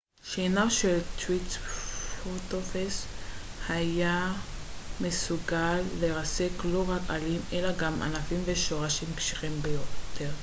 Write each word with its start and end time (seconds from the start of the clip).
שיניו 0.23 0.69
של 0.71 0.99
הטריצרטופס 1.15 3.05
היו 3.69 4.33
מסוגלות 5.01 5.85
לרסק 5.99 6.49
לא 6.65 6.83
רק 6.87 7.01
עלים 7.09 7.41
אלא 7.53 7.71
גם 7.77 8.01
ענפים 8.01 8.43
ושורשים 8.45 9.07
קשיחים 9.15 9.61
ביותר 9.61 10.31